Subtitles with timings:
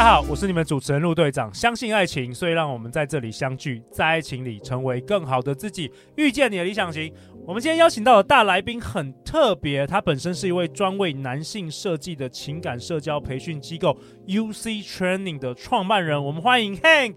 [0.00, 1.52] 家好，我是你们主持人陆队长。
[1.52, 7.12] 相信爱情，所以让我们在这里相聚，在爱情里成为更好的自己，遇见你的理想型。
[7.46, 13.94] 我们今天邀请到的大来宾很特别，他本身是一位专为男性设计的情感社交培训机构
[14.26, 16.24] UC Training 的创办人。
[16.24, 17.16] 我们欢迎 Hank。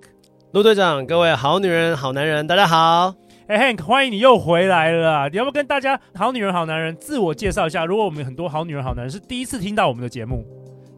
[0.51, 3.15] 陆队长，各位好女人、好男人，大家好。
[3.47, 5.29] 哎，Hank，欢迎你又回来了。
[5.29, 7.85] 你要不要跟大家好女人、好男人自我介绍一下？
[7.85, 10.45] 如果我们很多好女人、好男人是第一次听到我们的节目。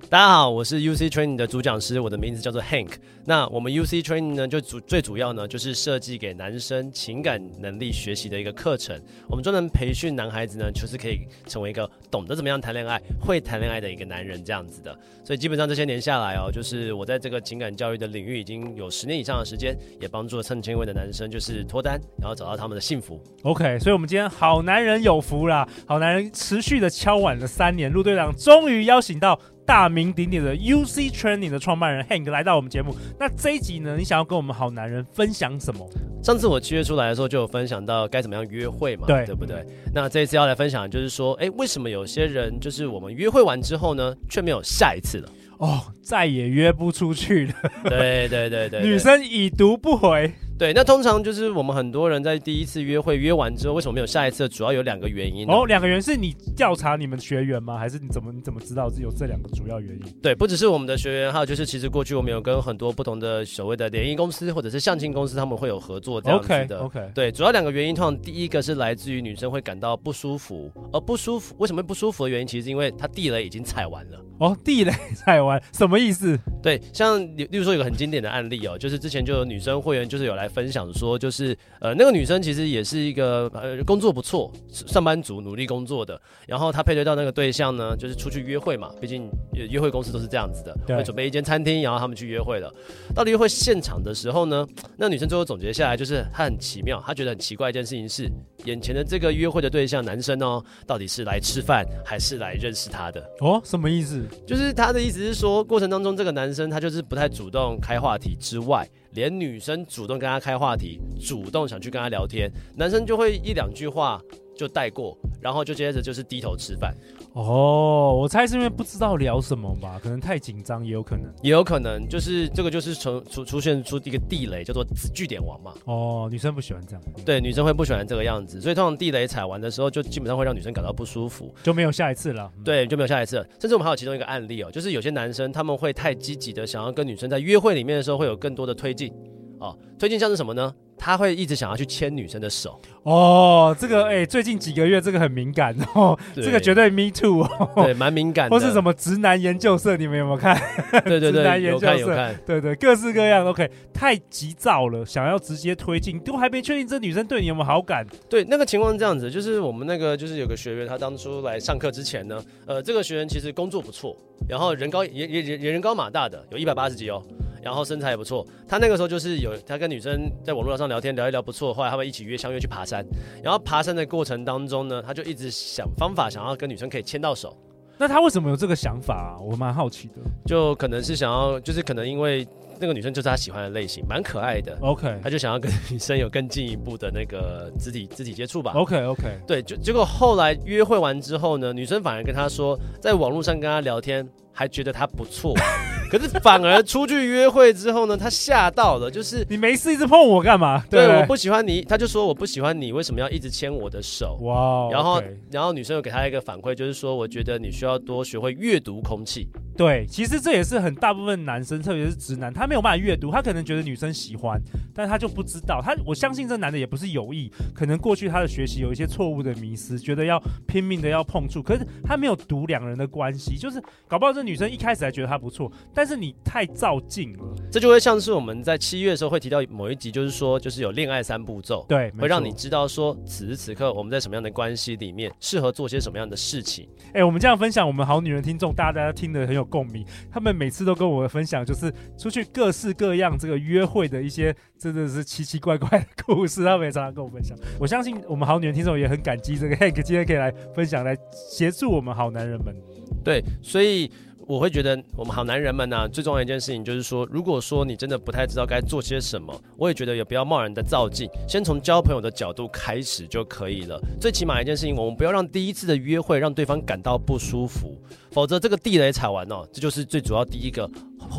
[0.08, 2.92] 大家好，我是 UC Training 的主讲师，我的名字叫做 Hank。
[3.26, 9.02] 那我们 UC Training 呢，就主最主要呢，就是设计给男生情感能力学习的一个课程。
[9.28, 14.96] 我们专门培训男孩子呢，就是可以成为一个懂得怎么样谈恋爱、会谈恋爱的一个男人这样子的。
[15.24, 23.20] 所以基本上这些年下来哦，就是我在这个情感教育的领域已经有十年以上的时间，也帮助了上千位的男生就是脱单，然后找到他们的幸福。
[23.42, 29.38] OK，所以我们今天好男人有福啦，好男人持续的敲碗了三年，陆队长终于邀请到。
[29.66, 32.96] 大名鼎鼎的 UC Training 的创办人 Hank 来到我们节目。
[33.20, 35.88] 那这一集呢，你想要跟我们好男人分享什么？
[36.24, 39.66] 上次我七月出来的时候就有分享到该怎么样约会嘛，对，对不对？
[39.94, 45.30] 那这一次要来分享的就是说，哎，为什么有些人就是我们约会完之后呢，却没有下一次了？
[45.58, 47.54] 哦，再也约不出去了。
[47.86, 50.32] 对对对对，女生已读不回。
[50.58, 54.48] 对，那通常就是我们很多人在第一次约会约完之后，为什么没有下一次？
[54.48, 55.66] 主要有两个原因哦。
[55.66, 57.78] 两个原因是你调查你们学员吗？
[57.78, 60.14] 还是你怎么你怎么知道有这两个主要原因？
[60.22, 66.80] 对，不只是我们的学员，还有就是其实过去我们有跟很多不同的所谓的联谊公司或者是相亲公司，他们会有合作这样子的。
[66.80, 67.12] OK OK。
[67.14, 74.22] 对，主要两个原因，通常第一个是来自于女生会感到不舒服，而不舒服为什么会不舒服的原因，其实是因为她地雷已经踩完了。
[74.38, 76.38] 哦，地雷踩完什么意思？
[76.62, 81.18] 对，像例如说有个很经典的案例哦，就是之前就有女生会员就是有来分享说。
[81.18, 86.20] 就是呃，那个女生其实也是一个呃工作不错，上班族，努力工作的。
[86.46, 92.72] 然后她配对到那个对象呢，就是出去约会嘛，毕竟约会公司都是这样子的，会准备一间餐厅，然后他们去约会了。
[93.14, 94.68] 到了约会现场的时候呢，
[94.98, 98.30] 那女生最后总结下来就是她很奇妙，她觉得很奇怪一件事情是，
[98.66, 103.22] 眼前的这个约会的对象男生哦，到底是来吃饭还是来认识她的？
[103.40, 104.22] 哦，什么意思？
[104.46, 108.88] 就是她的意思是说，过程当中这个男生他就是不太主动开话题之外。
[109.16, 114.22] 连女生主动跟他开话题，主动想去跟他聊天，男生就会一两句话
[114.58, 116.96] 就带过，然后就接着就是低头吃饭。
[117.34, 125.74] 哦，我猜是因为不知道聊什么吧，可能太紧张也有可能，也有可能就是这个就是从出出现出一个地雷，叫做据点王嘛。
[125.86, 132.50] 哦，女生不喜欢这样，对，女生会不喜欢这个样子，所以通常地雷踩完的时候，就基本上会让女生感到不舒服，就没有下一次了。
[132.64, 133.46] 对，就没有下一次了。
[133.60, 139.14] 甚至我们还有其中一个案例哦，就是有些男生他们会太积极的想要跟女生在约会里面的时候会有更多的推进。
[139.60, 140.74] 哦，推进像是什么呢？
[140.98, 142.80] 他会一直想要去牵女生的手。
[143.06, 148.56] 哦，这个哎、欸，最近几个月这个很敏感哦，这个绝对 me too 哦，对，蛮敏感的。
[148.56, 150.60] 或是什么直男研究社，你们有没有看？
[151.06, 152.36] 对对对， 直男研究社，有看有看。
[152.48, 153.70] 对对，各式各样都可以。
[153.94, 158.04] 太急躁了，想要直接推进，都还没确定这女生对你有没有好感。
[158.28, 164.18] 对，那个情况是这样子，就是我们那个就是有个学员，他当初来上课之前呢，呃，这个学员其实工作不错，
[164.50, 167.22] 然后人高也也也人高马大的，有一百八十几哦。
[167.64, 172.95] 然后身材也不错，他那个时候就是有他跟女生在网络上聊天聊一聊不错，后来他们一起约相约去爬山，
[173.42, 177.58] 然后爬山的过程当中呢，他就一直想方法想要跟女生可以牵到手。
[177.98, 179.40] 那他为什么有这个想法啊？
[179.40, 180.16] 我蛮好奇的。
[180.46, 182.46] 就可能是想要，就是可能因为
[182.80, 184.78] 那个女生就是他喜欢的类型，蛮可爱的。
[184.82, 188.74] OK，他就想要跟女生有更进一步的那个肢体肢体接触吧。
[188.76, 194.28] OK OK，对，就结果后来约会完之后呢，女生反而跟他说，在网络上跟他聊天。
[194.58, 195.54] 还觉得他不错，
[196.12, 199.10] 可是反而出去约会之后呢，他吓到了。
[199.10, 200.84] 就是你没事一直碰我干嘛？
[200.90, 204.38] 对，对我不喜欢你，他就说我不喜欢你，为什么要一直牵我的手？
[204.42, 205.22] 哇然后.
[205.52, 209.48] 然后女生又给他一个反馈，就是说我觉得你需要多学会阅读空气。
[209.78, 214.60] 对，其实这也是很大部分男生，特别是直男，他没有办法阅读，他可能觉得女生喜欢，
[214.94, 215.82] 但他就不知道。
[215.84, 224.46] 他我相信这男的也不是有意，可能过去他的学习有一些错误的迷失，觉得要拼命的要碰触，可是他没有读两人的关系，就是搞不好这。
[224.46, 236.88] 女生一开始还觉得他不错，但是你太照镜了，这就会像是我们在七月的时候会提到某一集，就是说，就是有恋爱三步骤，对，会让你知道说此时此刻我们在什么样的关系里面适合做些什么样的事情。
[237.08, 240.06] 哎、欸，我们这样分享，我们好女人听众，大家大家听得很有共鸣。
[240.30, 247.58] 他们每次都跟我分享，就是出去各式各样这个约会的一些真的是奇奇怪怪的故事，他们也常常跟我分享。
[247.80, 252.76] 我相信我们好女人听众也很感激这个 Hank 今天可以来分享，来协助我们好男人们。
[253.24, 254.12] 对，所以。
[254.48, 264.00] 我会觉得我们好男人们呢、最重要一件事情就是说，如果说你真的不太知道该做些什么，我也觉得也不要贸然的造进，先从交朋友的角度开始就可以了。
[264.22, 267.96] 最起码一件事情，我们不要让第一次的约会让对方感到不舒服，
[268.30, 270.88] 否则这个地雷踩完哦，这就是最主要第一个。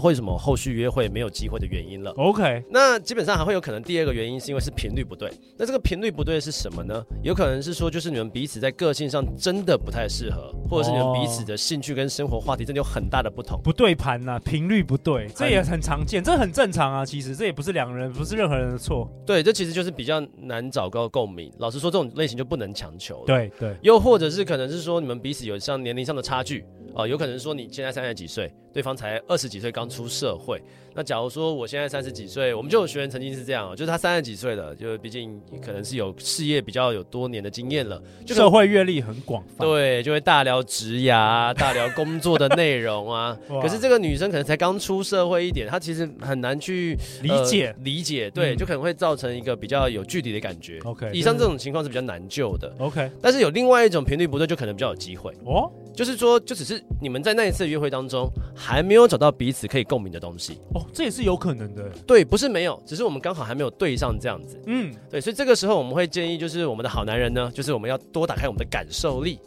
[0.02, 5.30] 为什么后续约会没有机会的原因了？OK，那基本上还会有可能第二个原因是因为是频率不对。
[5.56, 7.04] 那这个频率不对是什么呢？
[7.22, 17.04] 有可能是说就是你们彼此在个性上真的不太适合，或者是你们彼此的兴趣跟生活话题真的有很大的不同，不对盘呐、啊，频率不对，这也很常见，这很正常啊。
[17.04, 19.10] 其实这也不是两个人，不是任何人的错。
[19.24, 21.52] 对，这其实就是比较难找到共鸣。
[21.58, 23.24] 老实说，这种类型就不能强求。
[23.26, 26.64] 对对，又或者是可能是说你们彼此有像年龄上的差距。
[26.94, 30.60] 哦，有可能说你现在三十几岁，对方才二十几岁刚出社会。
[30.94, 43.34] 那假如说我现在三十几岁，我们就有学员曾经是这样，就是他三十几岁了，就毕竟可能是有事业比较有多年的经验了，就社会阅历很广泛，对，就会大聊职涯， 大聊工作的内容啊。
[43.62, 50.78] 可是这个女生可能才刚出社会一点，她其实很难去理解、呃、理解，对、嗯，就可能会造成一个比较有距离的感觉。
[50.84, 52.70] OK，以上这种情况是比较难救的。
[52.78, 55.70] OK，但是有另外一种频率不对，就可能比较有机会哦。
[55.94, 58.30] 就是说，就只是你们在那一次约会当中
[58.66, 61.88] 还没有找到彼此可以共鸣的东西哦，这也是有可能的。
[62.04, 64.60] 对，不是没有，只是我们刚好还没有对上这样子。
[64.66, 69.38] 嗯，对，所以这个时候我们会建议，就是我们的好男人呢，就是我们要多打开我们的感受力。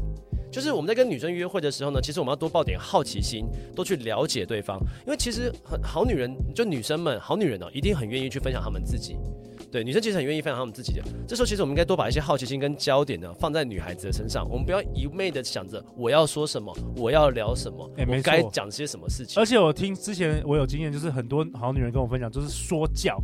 [0.49, 3.45] 就是我们在跟女生约会的时候呢，其实我们要多抱点好奇心，
[3.75, 9.17] 多去了解对方，因为其实很好女人，就女生们，好女人哦，一定很愿意去分享她们自己。
[9.71, 11.03] 对，女生其实很愿意分享她们自己的。
[11.27, 14.47] 这时候，其实我们应该多把一些好奇心跟焦点呢放在女孩子的身上。
[14.49, 19.41] 我们不要一昧的想着我要说什么，我要聊什么，欸、我该讲些什么事情。
[19.41, 23.21] 而且我听之前我有经验，就是很多好女人跟我分享，就是说教。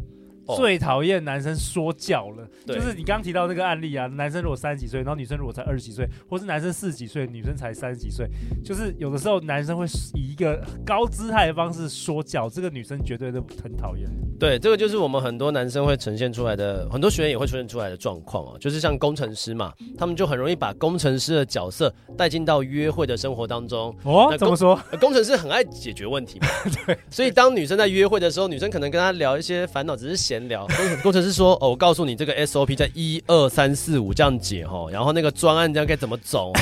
[0.55, 8.27] 最讨厌男生说教了，就是你刚刚提到那个案例啊，男生如果三十几岁，然后女生如果才二十几岁，或是男生四十几岁，女生才三十几岁，
[8.63, 14.07] 就是有的时候男生会以一个高姿态的方式说教，这个女生绝对都很讨厌。
[14.39, 23.95] 对，这个就是我们很多男生会呈现出来的，很多学员也会出现出来的状况啊，就是像工程师嘛，他们就很容易把工程师的角色带进到约会的生活当中。
[24.03, 24.75] 哦，怎么说？
[24.99, 26.47] 工程师很爱解决问题嘛，
[26.85, 30.65] 对，所以当女生在约会的时候，女生可能跟他聊一些烦恼，只是闲聊。
[30.67, 36.61] 工工程师说：“哦，我告诉你，这个 SOP 在一二三四五这样解哈，然后那个专案这样该怎么走哈。”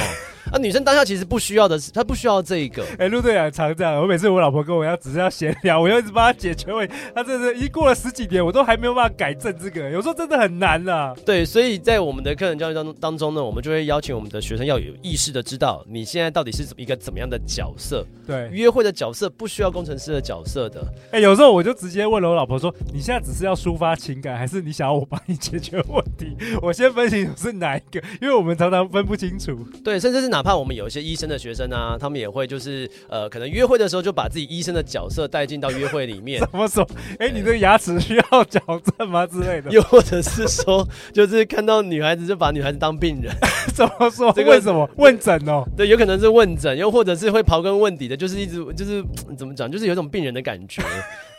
[0.53, 2.83] 啊，女生当下其实不需要的是，她不需要这一个。
[2.91, 6.93] 哎、欸，陆队长常这样，我每次我老婆跟我要只是要闲聊，我要一直帮她解决问题。
[7.15, 9.89] 她真的，已经过了十几年，我都还没有办法改正这个。
[9.89, 11.11] 有时候真的很难啊。
[11.25, 18.05] 对，所以在我们的课程教育当中当中呢，我们就会邀请我们的学生要有意识的知道，你现在到底是一个怎么样的角色。
[18.27, 20.79] 对，约会的角色不需要工程师的角色的。
[21.07, 29.57] 哎、欸，有时候我就直接问了我老婆说：“你现在只是要抒发情感，还是你想要我帮你解决问题？”我先分清楚是哪一个，因为我们常常分不清楚。
[29.83, 31.23] 对，甚至是哪怕我们有一些医生。
[31.23, 36.37] 生的学生啊，他们也会就是呃，可能约会的时候就把自己医生的角色带进到约会里面。
[36.43, 36.85] 怎么说？
[37.17, 38.59] 哎、欸，你的牙齿需要矫
[38.97, 39.71] 正吗之类的？
[39.71, 43.33] 又或者是说，就是看到女孩子就把女孩子当病人？
[43.73, 44.31] 怎么说？
[44.31, 44.89] 这个为什么？
[44.97, 45.63] 问诊哦？
[45.75, 49.03] 对，有可能是问诊，又或者是会刨根问底的，就是一直就是
[49.37, 50.81] 怎么讲，就是有一种病人的感觉。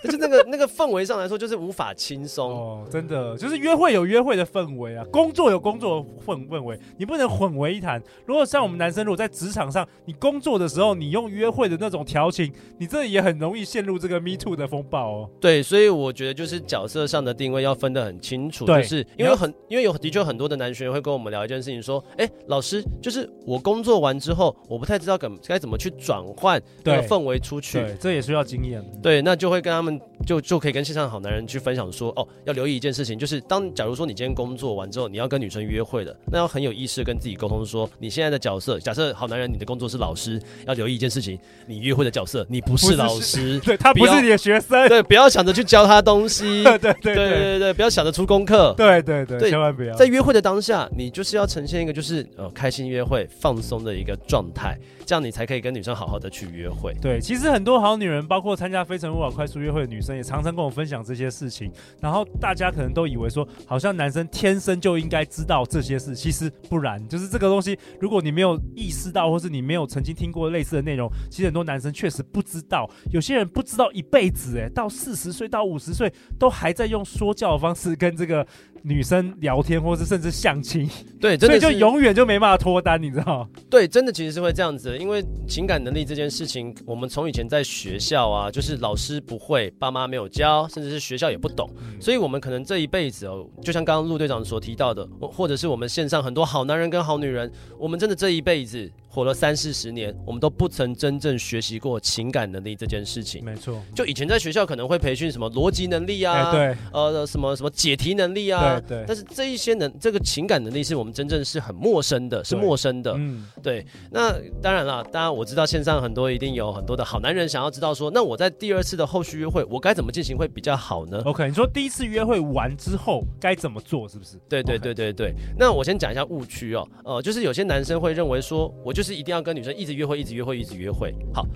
[0.04, 8.02] 就是那个那个氛围上来说，就是无法轻松哦，真的，就是约会有约会的氛围啊，工作有工作的氛氛围，你不能混为一谈。
[8.26, 15.30] 如果像我们男生，如果在职场上，你工作的时候，你用约会的那种调情，你这也很容易陷入这个 Me Too 的风暴哦。
[15.40, 28.84] 对，所以我觉得就是角色上的定位要分得很清楚，就是因为很因为有的确很多的男学员会跟我们聊一件事情，说，哎，老师，就是我工作完之后，我不太知道该该怎么去转换那个氛围出去，对，这也需要经验。
[29.02, 30.00] 对，那就会跟他们。
[30.24, 54.78] 就就可以跟线上好男人去分享说，哦，要留意一件事情，就是当假如说你今天工作完之后，你要跟女生约会的，那要很有意识跟自己沟通说，你现在的角色，假设好男人你的工作是老师，要留意一件事情，你约会的角色，你不是老师， 对，他不是你的学生，对，不要想着去教他东西， 对对对对对对，不要想着出功课，对对对，千万不要，在约会的当下，你就是要呈现一个就是呃开心约会、放松的一个状态。
[55.06, 56.94] 这样你才可以跟女生好好的去约会。
[56.94, 61.72] 对，其实很多好女人，包括参加非诚勿扰快速约会的女生，也常常跟我分享这些事情。
[62.00, 67.06] 然后大家可能都以为说，好像男生天生就应该知道这些事，其实不然。
[67.08, 72.88] 就是这个东西，如果你没有意识到，或是你没有曾经听过类似的内容，其实很多男生确实不知道。
[73.10, 78.46] 有些人不知道一辈子，诶，到四十岁到五十岁都还在用说教的方式跟这个。
[78.86, 80.86] 女生聊天，或是甚至相亲，
[81.18, 83.48] 对，真的所以就永远就没办法脱单，你知道？
[83.70, 98.92] 对，真的其实是会这样子的，因为情感能力这件事情，我们从以前在学校啊，就是老师不会，爸妈没有教，甚至是学校也不懂，嗯、所以我们可能这一辈子哦，就像刚刚陆队长所提到的，或者是我们线上很多好男人跟好女人，我们真的这一辈子。
[99.14, 103.44] 活了三四十年，我们都不曾真正学习过情感能力这件事情。
[103.44, 109.04] 没错，就以前在学校可能会培训什么逻辑能力啊，欸、对，呃，什么什么解题能力啊，对对。
[109.06, 113.14] 但是这一些能，这个情感能力是我们真正是很陌生的，是陌生的。
[113.16, 113.86] 嗯，对。
[114.10, 124.36] 那当然了，当然我知道线上很多一定有很多的好男人想要知道说，那我在第二次的后续约会，我该怎么进行会比较好呢？OK，你说第一次约会完之后该怎么做，是不是？
[124.48, 125.32] 对对对对对。
[125.56, 129.84] 那我先讲一下误区哦，呃，就是有些男生会认为说，我就是一定要跟女生一。
[129.84, 131.14] 一直约会，一直约会，一直约会。
[131.34, 131.46] 好，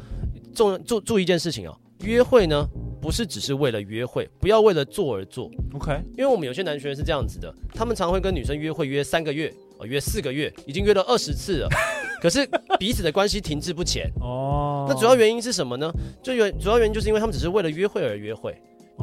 [0.55, 1.75] 重注注意一件事情哦，
[2.05, 2.62] 约会呢
[3.00, 5.50] 不是只是为了约会，不要为了做而做。
[5.73, 11.69] OK，因为我们有些男学员是这样子的，他们常会跟女生约会约三个月，哦，约四个月，已经约了二十次了，
[12.21, 12.47] 可是
[12.78, 14.12] 彼此的关系停滞不前。
[14.21, 15.90] 哦，那主要原因是什么呢？
[16.23, 18.55] 就原主要原因就是因为他们只是为了约会而约会。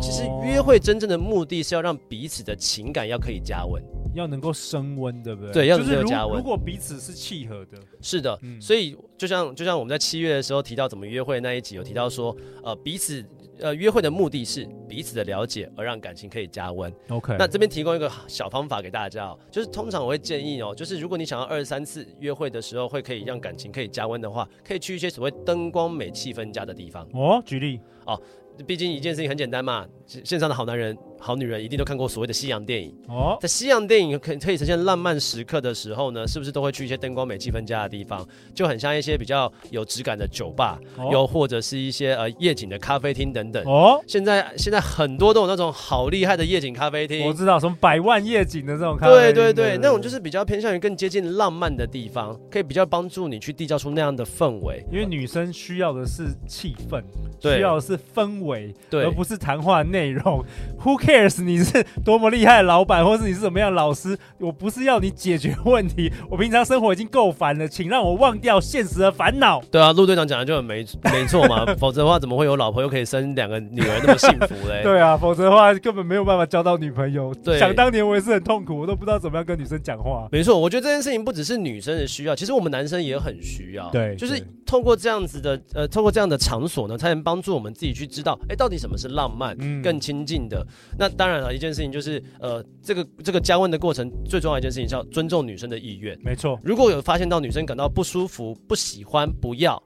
[0.02, 3.82] 其实约会真正的目的是要让彼此的情感要可以加温。
[4.14, 5.52] 要能够升温，对不对？
[5.52, 6.38] 对，要能够加温。
[6.38, 8.38] 如果彼此是契合的，是的。
[8.44, 12.34] 嗯、所以就像就像我们在七月的时候提到怎么约会那一集，有提到说，
[12.64, 13.26] 呃，彼此
[13.60, 16.90] 呃约会的目的是彼此的了解，而让感情可以加温。
[17.10, 17.36] OK。
[17.38, 27.06] 那这边提供一个小方法给大家哦，就是通常我会建议哦，就是如果你想要二三次约会的时候会可以让感情可以加温的话，可以去一些所谓灯光美、气氛佳的地方。
[27.12, 28.18] 哦，举例哦。
[28.64, 33.36] 毕竟一件事情很简单嘛，线上的好男人、好女人一定都看过所谓的西洋电影哦。
[33.42, 38.24] 在西洋电影可可以呈现浪漫时刻的时候呢，是不是都会去一些灯光美、气氛佳的地方？
[38.54, 43.64] 就很像一些比较有质感的酒吧，哦、又或者是一些呃夜景的咖啡厅等等。
[43.66, 47.26] 哦，现在现在很多都有那种好厉害的夜景咖啡厅。
[47.26, 49.34] 我知道，什么百万夜景的这种咖啡厅。
[49.34, 54.86] 对对对，那种就是比较偏向于更接近浪漫的地方，可以比较帮助你去缔造出那样的氛围。
[54.92, 57.02] 因为女生需要的是气氛，
[57.42, 58.72] 对需要的是氛围。
[58.90, 60.46] 对，而不是谈话内容。
[60.84, 61.42] Who cares？
[61.44, 64.18] 你是多么厉害的老板，或是你是怎么样的老师？
[64.40, 66.12] 我不是要你解决问题。
[66.30, 69.62] 我平常生活已经够烦了，请让我忘掉现实的烦恼。
[69.72, 71.66] 对啊，陆队长讲的就很没没错嘛。
[71.80, 74.82] 否则的话，怎么会有老婆又可以生两个女儿那么幸福嘞？
[74.84, 77.34] 对啊，否则的话根本没有办法交到女朋友。
[77.44, 80.28] 对，想当年我也是很痛苦，我都不知道怎么样跟女生讲话。
[80.32, 83.90] 没错，我觉得这件事情不只是女生的需要，其实我们男生也很需要。
[83.90, 90.66] 对，就是透过这样子的呃，透过这样的场所呢，才能帮助我们自己去知道，哎，到底什么是浪漫，嗯、更亲近的。
[90.98, 96.18] 那当然了，一件事情就是，呃，这个这个加温的过程，最重要一件事情是要尊重女生的意愿。
[96.24, 99.82] 没错，如果有发现到女生感到不舒服、不喜欢，不要。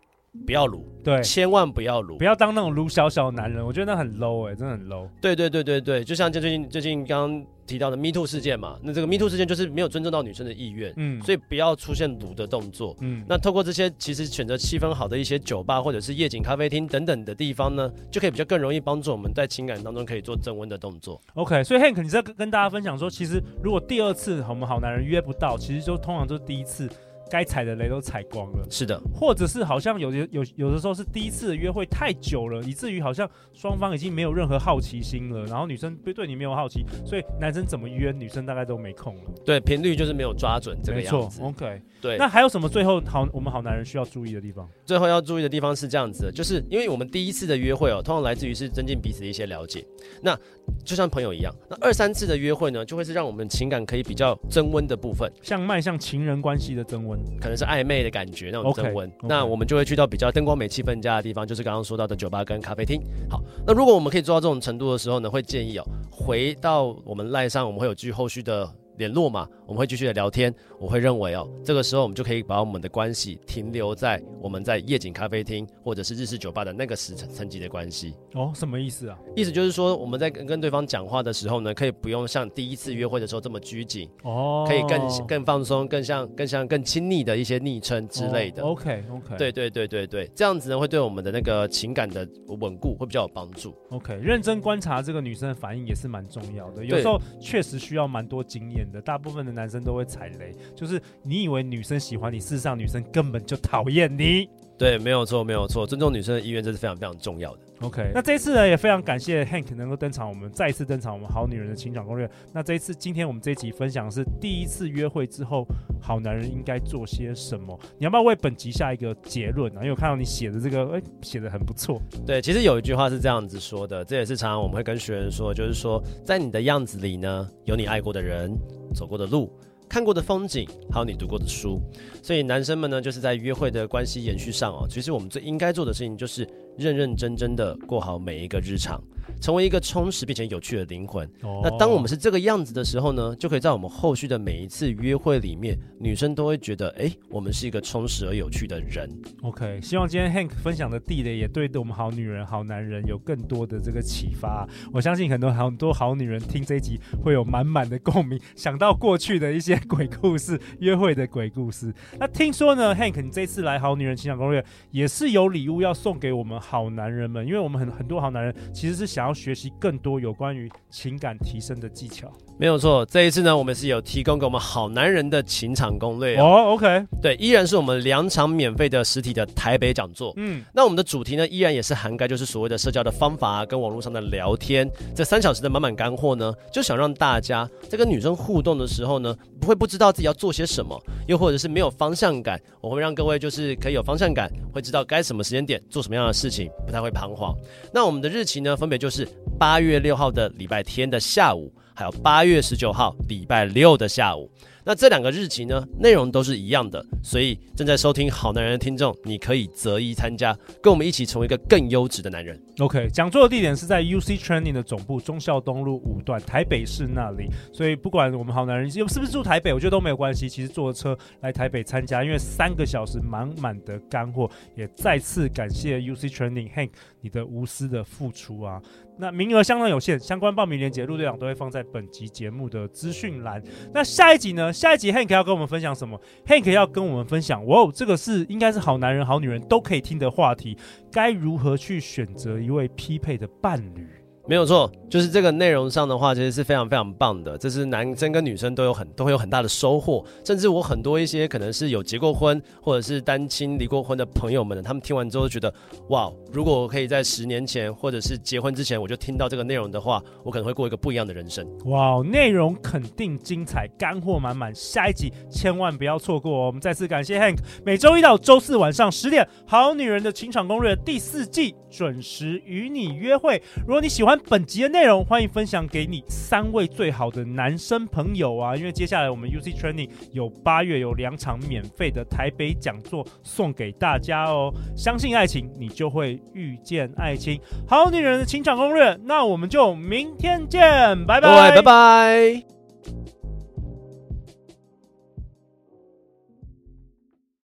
[0.46, 5.08] 不要撸，对，千万不要撸，不要当那种撸小小男人，我觉得那很 low 哎、欸，真的很 low。
[5.22, 21.22] 对对对对对，就像最近最近刚刚提到的 Me Too 事件嘛，那这个 Me Too 事件就是没有尊重到女生的意愿，嗯，所以不要出现撸的动作，嗯，那透过这些其实选择气氛好的一些酒吧或者是夜景咖啡厅等等的地方呢，就可以比较更容易帮助我们在情感当中可以做增温的动作。
[21.36, 26.90] OK，所以 Hank 你在跟大家分享说，其实如果第二次我们好男人约不到，其实就通常都是第一次。
[27.30, 39.22] 该踩的雷都踩光了，是的，或者是好像有些有有的时候是第一次的约会太久了，以至于好像双方已经没有任何好奇心了，然后女生对对你没有好奇，所以男生怎么约女生大概都没空了。
[39.46, 41.42] 对，频率就是没有抓准这个样子。
[41.42, 42.18] OK，对。
[42.18, 44.68] 那还有什么最后好我们好男人需要注意的地方？
[44.86, 49.86] 最后要注意的地方是这样子的，就是因为我们第一次的约会哦，通常来自于是增进彼此的一些了解，
[50.22, 50.38] 那
[50.84, 51.54] 就像朋友一样。
[51.70, 58.00] 那二三次的约会呢，就会是让我们情感可以比较增温的部分，像迈向情人关系的增温，可能是暧昧。
[58.00, 59.28] 的感觉那种增温，okay, okay.
[59.28, 63.02] 那我们就会去到比较灯光美、气氛佳的地方，就是刚刚说到的酒吧跟咖啡厅。
[63.30, 68.66] 好，那如果我们可以做到这种程度的时候呢，会建议哦，回到我们赖上，我们会有继续后续的。
[69.00, 70.54] 联络嘛，我们会继续的聊天。
[70.78, 78.14] 我会认为哦，这个时候我们就可以把我们的关系停留在我们在夜景咖啡厅或者是日式酒吧的那个时层层级的关系。
[78.36, 79.18] 哦，什么意思啊？
[79.36, 84.10] 意思就是说，我们在跟跟对方讲话的时候呢，可以不用像第一次约会的时候这么拘谨。
[84.24, 88.62] 哦，可以更更放松，更像更像更亲密的一些昵称之类的。
[88.64, 93.74] 哦、OK OK，对对对对对，这样子呢会对我们的那个情感的稳固会比较有帮助。
[93.92, 96.84] OK，认真观察这个女生的反应也是蛮重要的。
[96.84, 99.50] 有时候确实需要蛮多经验大部分的。
[99.60, 104.50] 男生都会踩雷，就是你以为女生喜欢你，事实上女生根本就讨厌你。
[104.80, 107.60] 对，没有错，没有错，尊重女生的意愿，这是非常非常重要的。
[107.82, 112.30] OK，那这一次呢，也非常感谢 Hank 能够登场，我们再一次登场，我们好女人的情场攻略。
[112.54, 115.68] 那这一次，今天我们这一集分享的是第一次约会之后，
[116.02, 117.78] 好男人应该做些什么？
[117.98, 119.82] 你要不要为本集下一个结论呢？
[119.82, 122.02] 因为我看到你写的这个，哎，写的很不错。
[122.26, 128.50] 对，其实有一句话是这样子说的，这也是常常我们会跟学员说，就是说，在你的样子里呢，有你爱过的人，
[128.96, 129.52] 走过的路。
[129.90, 131.82] 看过的风景，还有你读过的书，
[132.22, 139.02] 所以男生们呢，就是在约会的关系延续上哦，其实我们最应该做的事情就是认认真真的过好每一个日常。
[139.40, 141.30] 成为一个充实并且有趣的灵魂。
[141.44, 141.62] Oh.
[141.64, 149.08] 那当我们是这个样子的时候呢，就可以在我们后续的每一次约会里面，女生都会觉得，哎，我们是一个充实而有趣的人。
[149.44, 154.68] OK，希望今天 Hank 分享的地雷也对我们好女人、好男人有更多的这个启发。
[154.92, 161.94] 我相信很多很多好女人听这一集会有满满的共鸣，想到过去的一些鬼故事、 约会的鬼故事。
[162.20, 169.30] 那听说呢，Hank 你这次来好女人情场攻略也是有礼物要送给我们好男人们，因为我们很很多好男人其实是想要。
[169.30, 173.06] 要学习更多有关于情感提升的技巧，没有错。
[173.06, 176.44] 这一次呢，我们是有提供给我们好男人的情场攻略哦。
[176.44, 180.34] Oh, OK，对，依然是我们两场免费的实体的台北讲座。
[180.38, 184.90] 嗯，那我们的主题呢，依然也是涵盖就是所谓的社交的方法啊，跟网络上的聊天。
[185.16, 192.60] 这三小时的满满干货呢，就想让大家在跟女生互动的时候呢，不会不知道自己要做些什么，又或者是没有方向感。
[192.82, 197.56] 我会让各位就是可以有方向感，会知道该什么时间点做什么样的事情，不太会彷徨。
[197.94, 199.28] 那我们的日期呢，分别就是。
[199.60, 204.50] 八月六号的礼拜天的下午，还有八月十九号礼拜六的下午。
[204.90, 212.60] 那这两个日期呢，内容都是一样的，所以正在收听好男人的听众，你可以择一参加，跟我们一起成为一个更优质的男人。
[212.80, 220.50] OK，讲座的地点是在 UC Training 的总部忠孝东路五段台北市那里，所以不管我们好男人是不是住台北，我觉得都没有关系。
[220.50, 226.90] 其实坐车来台北参加，因为三个小时满满的干货，也再次感谢 UC Training Hank
[227.22, 228.82] 你的无私的付出啊。
[229.22, 233.62] 那名额相当有限，相关报名链接陆队长都会放在本集节目的资讯栏。
[233.94, 234.72] 那下一集呢？
[234.72, 240.78] 下一集 Hank 要跟我们分享什么？Hank 要跟我们分享，哇哦，这个是应该是好男人、好女人都可以听的话题，
[241.12, 244.08] 该如何去选择一位匹配的伴侣？
[244.50, 247.56] 没有错，就是这个内容上的话，其实是非常非常棒的。
[247.56, 250.26] 这是男生跟女生都有很都会有很大的收获。
[250.44, 255.72] 甚至我很多一些可能是有结过婚或者是单亲离过婚的朋友们呢，他们听完之后觉得，
[256.08, 261.64] 哇，如果我可以在十年前或者是结婚之前我就听到这个内容的话，我可能会过一个不一样的人生。
[261.86, 266.66] 哇，内容肯定精彩，干货满满，下一集千万不要错过哦。
[266.66, 273.62] 我们再次感谢 Hank，每周一到周四晚上十点，《好女人的情场攻略》第四季准时与你约会。
[273.86, 278.76] 如果你喜欢，本集的内容，欢迎分享给你三位最好的男生朋友啊！
[278.76, 284.74] 因为接下来我们 UC Training 有八月有两场免费的台北讲座送给大家哦。
[284.96, 287.60] 相信爱情，你就会遇见爱情。
[287.88, 290.82] 好女人的情场攻略，那我们就明天见，
[291.26, 293.39] 拜拜，拜拜。